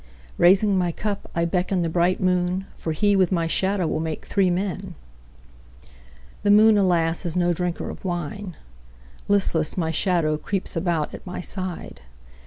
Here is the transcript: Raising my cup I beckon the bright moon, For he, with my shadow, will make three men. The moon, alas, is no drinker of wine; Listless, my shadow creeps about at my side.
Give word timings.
Raising 0.39 0.79
my 0.79 0.91
cup 0.91 1.29
I 1.35 1.45
beckon 1.45 1.83
the 1.83 1.87
bright 1.87 2.19
moon, 2.19 2.65
For 2.73 2.91
he, 2.91 3.15
with 3.15 3.31
my 3.31 3.45
shadow, 3.45 3.85
will 3.85 3.99
make 3.99 4.25
three 4.25 4.49
men. 4.49 4.95
The 6.41 6.49
moon, 6.49 6.75
alas, 6.75 7.23
is 7.23 7.37
no 7.37 7.53
drinker 7.53 7.87
of 7.91 8.03
wine; 8.03 8.57
Listless, 9.27 9.77
my 9.77 9.91
shadow 9.91 10.37
creeps 10.39 10.75
about 10.75 11.13
at 11.13 11.27
my 11.27 11.39
side. 11.39 12.01